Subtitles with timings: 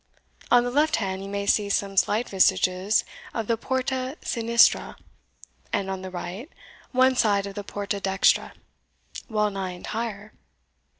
[0.49, 3.05] On the left hand you may see some slight vestiges
[3.35, 4.95] of the porta sinistra,
[5.71, 6.49] and on the right,
[6.91, 8.53] one side of the porta dextra
[9.29, 10.33] wellnigh entire.